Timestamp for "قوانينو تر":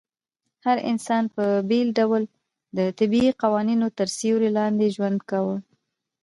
3.41-4.07